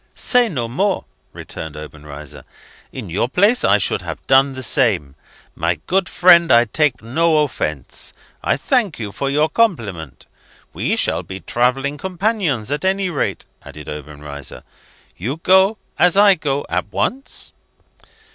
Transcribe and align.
"Say 0.15 0.49
no 0.49 0.67
more!" 0.67 1.05
returned 1.31 1.75
Obenreizer. 1.77 2.43
"In 2.91 3.11
your 3.11 3.29
place 3.29 3.63
I 3.63 3.77
should 3.77 4.01
have 4.01 4.25
done 4.25 4.53
the 4.55 4.63
same. 4.63 5.13
My 5.53 5.75
good 5.85 6.09
friend, 6.09 6.51
I 6.51 6.65
take 6.65 7.03
no 7.03 7.43
offence. 7.43 8.11
I 8.43 8.57
thank 8.57 8.97
you 8.97 9.11
for 9.11 9.29
your 9.29 9.47
compliment. 9.47 10.25
We 10.73 10.95
shall 10.95 11.21
be 11.21 11.39
travelling 11.39 11.99
companions, 11.99 12.71
at 12.71 12.83
any 12.83 13.11
rate," 13.11 13.45
added 13.63 13.87
Obenreizer. 13.87 14.63
"You 15.17 15.37
go, 15.43 15.77
as 15.99 16.17
I 16.17 16.33
go, 16.33 16.65
at 16.67 16.91
once?" 16.91 17.53